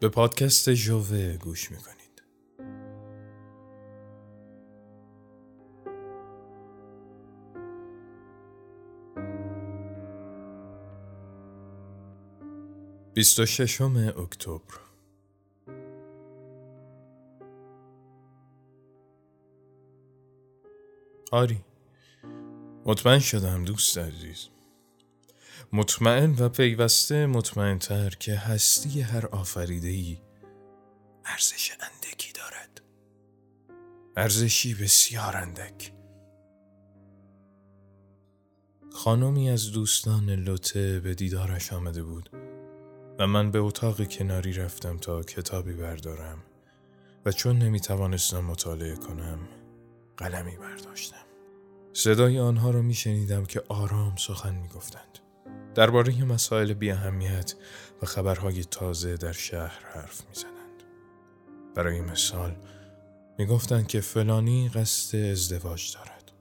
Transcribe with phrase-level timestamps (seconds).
[0.00, 1.96] به پادکست جوه گوش می‌کنید.
[13.14, 14.80] بیست و ششم اکتبر.
[21.32, 21.64] آری.
[22.86, 24.48] مطمئن شدم دوست عزیز.
[25.72, 30.20] مطمئن و پیوسته مطمئنتر که هستی هر آفریدهی
[31.24, 32.80] ارزش اندکی دارد.
[34.16, 35.92] ارزشی بسیار اندک.
[38.92, 42.30] خانمی از دوستان لوته به دیدارش آمده بود
[43.18, 46.38] و من به اتاق کناری رفتم تا کتابی بردارم
[47.24, 49.38] و چون نمی توانستم مطالعه کنم
[50.16, 51.26] قلمی برداشتم.
[51.92, 55.18] صدای آنها را می شنیدم که آرام سخن می گفتند.
[55.76, 57.54] درباره مسائل بی اهمیت
[58.02, 60.82] و خبرهای تازه در شهر حرف می زنند.
[61.74, 62.56] برای مثال
[63.38, 66.32] می گفتند که فلانی قصد ازدواج دارد.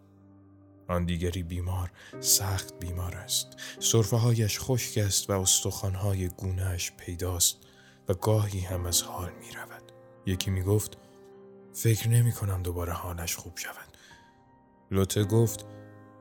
[0.88, 3.47] آن دیگری بیمار سخت بیمار است.
[3.80, 7.58] صرفه هایش خشک است و استخوانهای گونهش پیداست
[8.09, 9.91] و گاهی هم از حال می رود.
[10.25, 10.97] یکی می گفت
[11.73, 13.97] فکر نمی کنم دوباره حالش خوب شود.
[14.91, 15.66] لوته گفت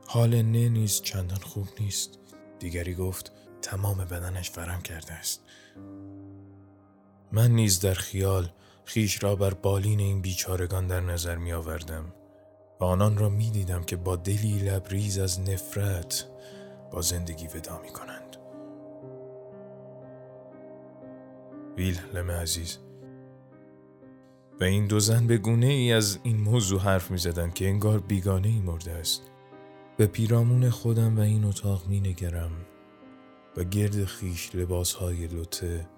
[0.06, 2.18] حال نه نیز چندان خوب نیست.
[2.58, 5.40] دیگری گفت تمام بدنش ورم کرده است.
[7.32, 8.50] من نیز در خیال
[8.84, 12.14] خیش را بر بالین این بیچارگان در نظر می آوردم
[12.80, 16.26] و آنان را می دیدم که با دلی لبریز از نفرت
[16.92, 18.36] با زندگی ودا می کنند.
[21.76, 22.78] ویلهلم عزیز
[24.60, 27.98] و این دو زن به گونه ای از این موضوع حرف می زدند که انگار
[27.98, 29.22] بیگانه ای مرده است.
[29.96, 32.50] به پیرامون خودم و این اتاق می نگرم
[33.56, 35.88] و گرد خیش لباس های لوته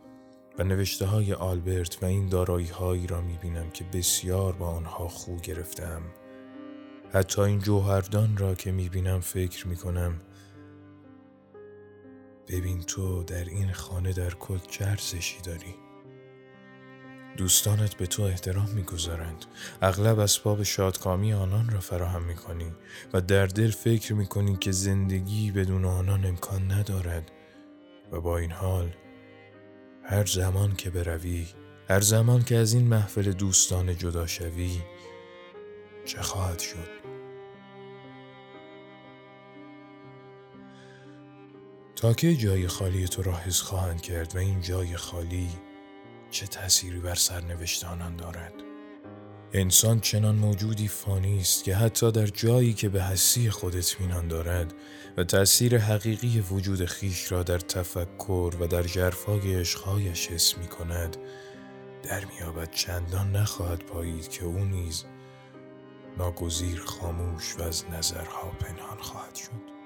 [0.59, 5.09] و نوشته های آلبرت و این دارایی هایی را می بینم که بسیار با آنها
[5.09, 6.03] خو گرفتم.
[7.13, 10.21] حتی این جوهردان را که می بینم فکر می کنم
[12.49, 15.86] ببین تو در این خانه در کل چه ارزشی داری؟
[17.37, 19.45] دوستانت به تو احترام می‌گذارند.
[19.83, 22.73] اغلب اسباب شادکامی آنان را فراهم می‌کنی
[23.13, 27.31] و در دل فکر می‌کنی که زندگی بدون آنان امکان ندارد.
[28.13, 28.95] و با این حال
[30.05, 31.47] هر زمان که بروی
[31.89, 34.81] هر زمان که از این محفل دوستان جدا شوی
[36.05, 36.89] چه خواهد شد؟
[41.97, 45.49] تا که جای خالی تو را حس خواهند کرد و این جای خالی
[46.37, 48.53] چه تأثیری بر سرنوشت آنان دارد؟
[49.53, 54.75] انسان چنان موجودی فانی است که حتی در جایی که به حسی خود اطمینان دارد
[55.17, 61.17] و تأثیر حقیقی وجود خیش را در تفکر و در جرفای عشقهایش حس می کند
[62.03, 65.05] در میابد چندان نخواهد پایید که او نیز
[66.19, 69.77] ناگزیر خاموش و از نظرها پنهان خواهد شد.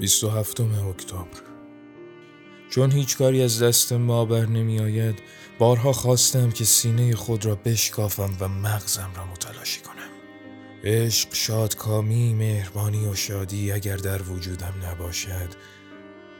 [0.00, 1.42] بیست و هفتم اکتبر.
[2.70, 5.22] چون هیچ کاری از دست ما بر نمی آید
[5.58, 9.94] بارها خواستم که سینه خود را بشکافم و مغزم را متلاشی کنم.
[10.84, 15.48] عشق شادکامی مهربانی و شادی اگر در وجودم نباشد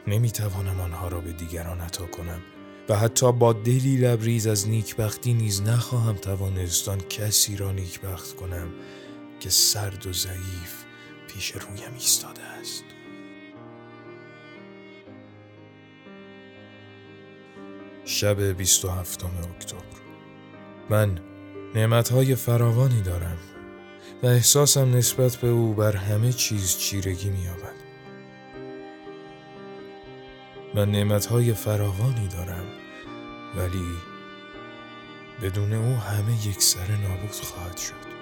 [0.07, 2.41] نمی توانم آنها را به دیگران عطا کنم
[2.89, 8.67] و حتی با دلی لبریز از نیکبختی نیز نخواهم توانستان کسی را نیکبخت کنم
[9.39, 10.83] که سرد و ضعیف
[11.27, 12.94] پیش رویم ایستاده است.
[18.05, 19.79] شب 27 اکتبر.
[20.89, 21.19] من
[21.75, 23.37] نعمتهای فراوانی دارم
[24.23, 27.75] و احساسم نسبت به او بر همه چیز چیرگی مییابد.
[30.75, 32.65] من نعمتهای فراوانی دارم
[33.57, 33.91] ولی
[35.41, 38.14] بدون او همه یک سر نابود خواهد شد.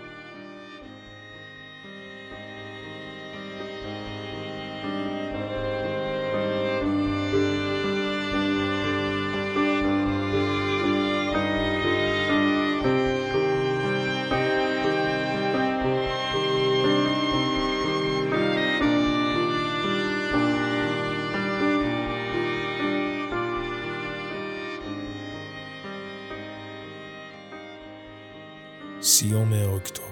[29.03, 30.03] سیوم اکتبر.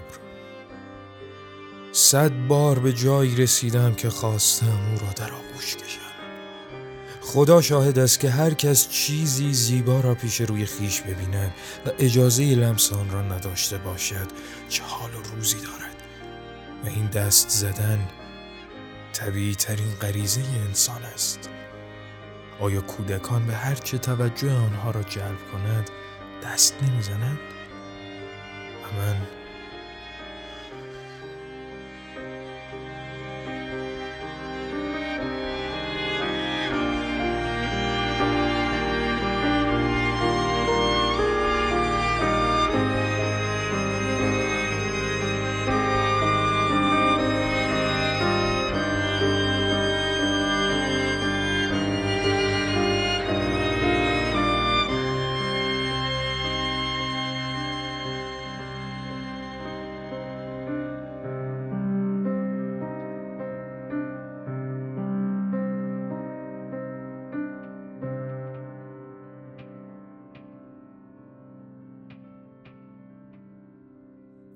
[1.91, 6.01] صد بار به جایی رسیدم که خواستم او را در آغوش کشم.
[7.21, 11.53] خدا شاهد است که هر کس چیزی زیبا را پیش روی خیش ببیند
[11.85, 14.27] و اجازه لمس آن را نداشته باشد
[14.69, 15.95] چه حال و روزی دارد.
[16.83, 18.07] و این دست زدن
[19.13, 21.49] طبیعی ترین غریزه انسان است.
[22.59, 25.89] آیا کودکان به هر چه توجه آنها را جلب کند
[26.43, 27.39] دست نمی‌زنند؟
[28.97, 29.40] و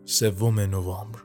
[0.05, 1.19] سوم نوامبر.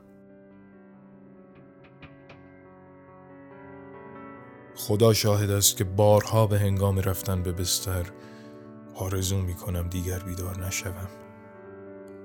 [4.75, 8.05] خدا شاهد است که بارها به هنگام رفتن به بستر
[8.95, 11.07] آرزو می کنم دیگر بیدار نشوم.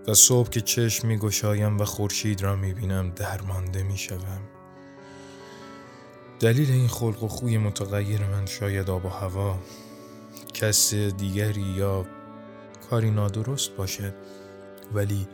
[0.08, 4.40] و صبح که چشم می گشایم و خورشید را می بینم درمانده می شوم.
[6.40, 9.58] دلیل این خلق و خوی متغیر من شاید آب و هوا
[10.54, 12.06] کس دیگری یا
[12.90, 14.14] کاری نادرست باشد.
[14.94, 15.28] ولی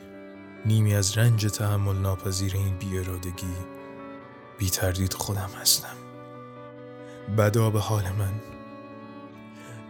[0.67, 3.55] نیمی از رنج تحمل ناپذیر این بیارادگی
[4.59, 5.97] بی تردید خودم هستم.
[7.38, 8.32] بدا به حال من.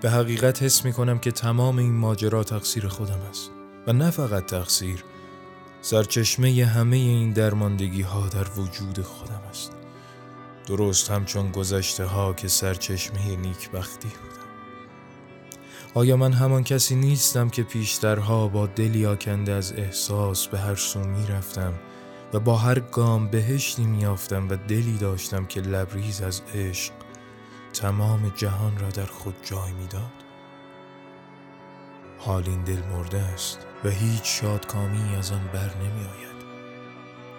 [0.01, 3.51] به حقیقت حس می کنم که تمام این ماجرا تقصیر خودم است.
[3.87, 5.05] و نه فقط تقصیر
[5.81, 9.73] سرچشمه همه این درماندگی ها در وجود خودم است.
[10.67, 14.42] درست همچون گذشته ها که سرچشمه نیکبختی بود
[15.95, 21.01] آیا من همان کسی نیستم که پیشترها با دلی آکنده از احساس به هر سو
[21.01, 21.75] می رفتم
[22.33, 26.93] و با هر گام بهشتی می آفتم و دلی داشتم که لبریز از عشق
[27.73, 30.13] تمام جهان را در خود جای می داد؟
[32.19, 36.43] حال این دل مرده است و هیچ شادکامی از آن بر نمی آید.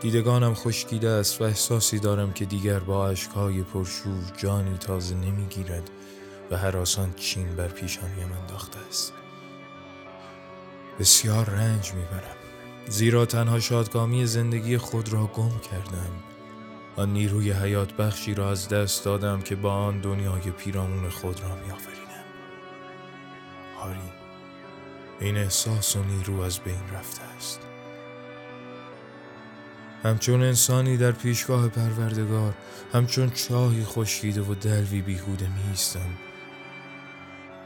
[0.02, 5.90] دیدگانم خشکیده است و احساسی دارم که دیگر با عشقهای پرشور جانی تازه نمی گیرد
[6.52, 9.14] و آسان چین بر پیشانیم انداخته است.
[11.00, 12.36] بسیار رنج می‌برم.
[12.90, 16.12] زیرا تنها شادکامی زندگی خود را گم کردم
[16.96, 21.56] آن نیروی حیات بخشی را از دست دادم که با آن دنیای پیرامون خود را
[21.56, 22.24] میآفرینم.
[23.80, 24.12] هاری
[25.20, 27.60] این احساس و نیرو از بین رفته است.
[30.04, 32.54] همچون انسانی در پیشگاه پروردگار
[32.94, 36.10] همچون چاهی خشکیده و دلوی بیهوده میستم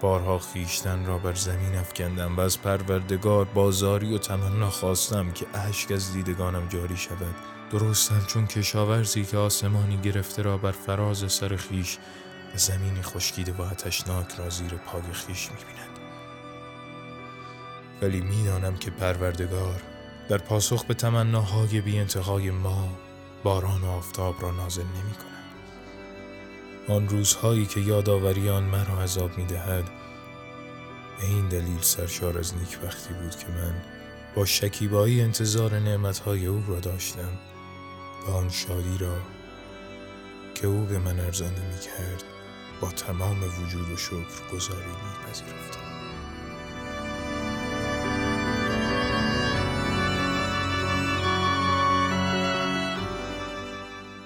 [0.01, 5.91] بارها خیشتن را بر زمین افکندم و از پروردگار بازاری و تمنا خواستم که اشک
[5.91, 7.35] از دیدگانم جاری شود
[7.71, 11.97] درستم چون کشاورزی که آسمانی گرفته را بر فراز سر خیش
[12.55, 15.99] و زمینی خشکیده و آتشناک را زیر پای خیش می‌بیند
[18.01, 19.81] ولی می‌دانم که پروردگار
[20.29, 22.89] در پاسخ به تمناهای بی انتهای ما
[23.43, 25.36] باران و آفتاب را نازل نمی کند.
[26.89, 29.83] آن روزهایی که یادآوری آن مرا عذاب می دهد
[31.17, 33.75] به این دلیل سرشار از نیکبختی بود که من
[34.35, 37.29] با شکیبایی انتظار نعمتهای او را داشتم
[38.27, 39.15] و آن شادی را
[40.55, 42.23] که او به من ارزانی می کرد
[42.81, 45.87] با تمام وجود و شکر گذاری می پذیرفتم.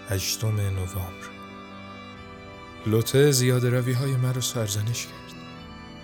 [0.10, 1.41] هشتم نوامبر
[2.86, 5.36] لوته زیاد روی های مرا سرزنش کرد.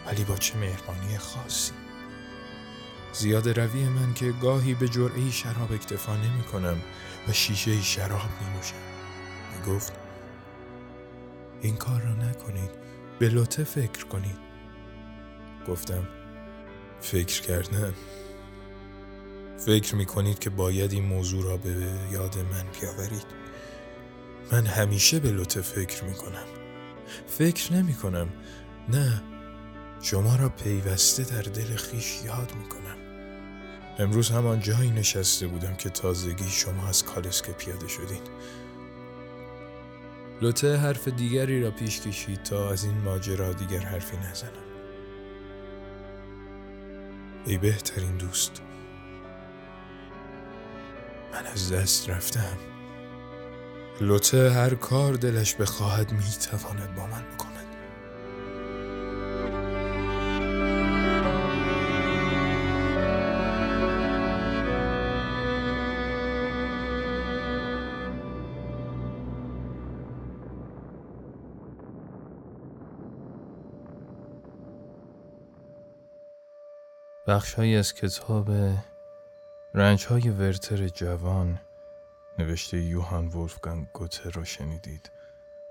[0.05, 1.71] ولی با چه مهربانی خاصی.
[3.13, 6.77] زیاد روی من که گاهی به جرعه شراب اکتفا نمی کنم
[7.27, 8.75] و شیشه شراب می نوشم.
[9.55, 9.93] می گفت
[11.61, 12.71] این کار را نکنید.
[13.19, 14.37] به لوته فکر کنید.
[15.67, 16.07] گفتم
[17.01, 17.93] فکر کردن.
[19.65, 21.69] فکر می کنید که باید این موضوع را به
[22.11, 23.25] یاد من بیاورید.
[24.51, 26.56] من همیشه به لطف فکر می کنم.
[27.27, 28.29] فکر نمی کنم.
[28.89, 29.21] نه
[30.01, 32.97] شما را پیوسته در دل خیش یاد می کنم.
[33.99, 38.21] امروز همان جایی نشسته بودم که تازگی شما از کالسکه پیاده شدین
[40.41, 44.51] لوته حرف دیگری را پیش کشید تا از این ماجرا دیگر حرفی نزنم.
[47.45, 48.61] ای بهترین دوست
[51.33, 52.76] من از دست رفتم.
[54.01, 57.47] لطه هر کار دلش بخواهد می‌تواند با من بکند
[77.27, 78.51] بخشهایی از کتاب
[79.73, 81.59] رنج های ورتر جوان
[82.39, 85.11] نوشته یوهان ولفگانگ گوته را شنیدید.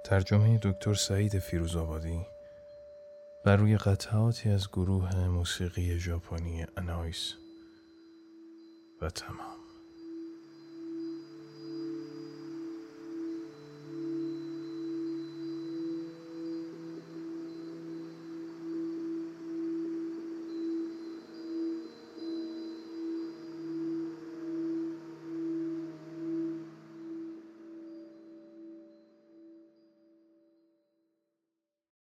[0.05, 2.27] ترجمه دکتر سعید فیروزآبادی
[3.45, 7.35] بر روی قطعاتی از گروه موسیقی ژاپنی انایس.
[9.03, 9.56] و تمام.